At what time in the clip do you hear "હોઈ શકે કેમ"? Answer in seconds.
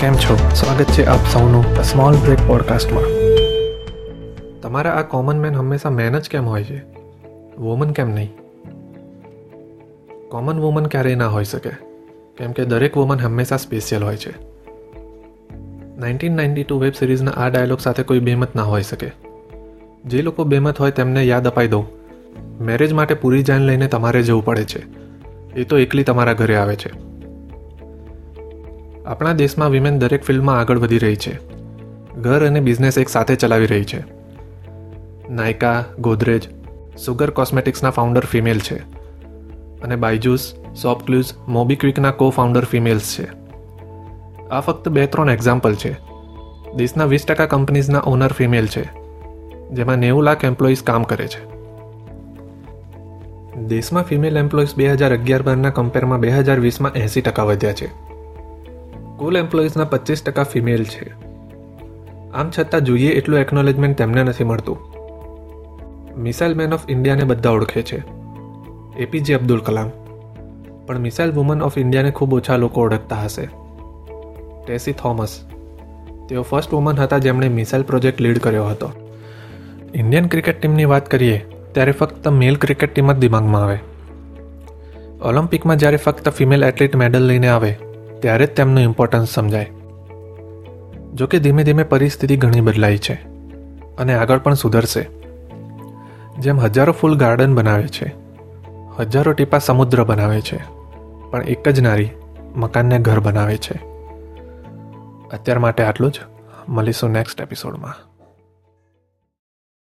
11.28-12.52